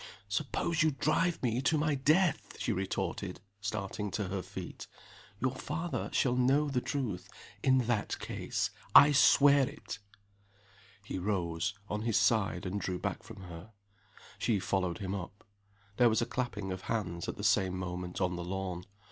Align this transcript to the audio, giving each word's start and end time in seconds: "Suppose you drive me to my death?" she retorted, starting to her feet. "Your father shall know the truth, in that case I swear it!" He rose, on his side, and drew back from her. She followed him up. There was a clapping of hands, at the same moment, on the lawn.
"Suppose 0.29 0.81
you 0.81 0.89
drive 0.89 1.43
me 1.43 1.61
to 1.61 1.77
my 1.77 1.93
death?" 1.93 2.57
she 2.57 2.73
retorted, 2.73 3.39
starting 3.59 4.09
to 4.09 4.29
her 4.29 4.41
feet. 4.41 4.87
"Your 5.39 5.51
father 5.53 6.09
shall 6.11 6.35
know 6.35 6.69
the 6.69 6.81
truth, 6.81 7.29
in 7.61 7.77
that 7.85 8.17
case 8.17 8.71
I 8.95 9.11
swear 9.11 9.69
it!" 9.69 9.99
He 11.03 11.19
rose, 11.19 11.75
on 11.87 12.01
his 12.01 12.17
side, 12.17 12.65
and 12.65 12.81
drew 12.81 12.97
back 12.97 13.21
from 13.21 13.41
her. 13.43 13.73
She 14.39 14.57
followed 14.59 14.97
him 14.97 15.13
up. 15.13 15.43
There 15.97 16.09
was 16.09 16.19
a 16.23 16.25
clapping 16.25 16.71
of 16.71 16.81
hands, 16.89 17.29
at 17.29 17.37
the 17.37 17.43
same 17.43 17.77
moment, 17.77 18.19
on 18.19 18.35
the 18.35 18.43
lawn. 18.43 18.85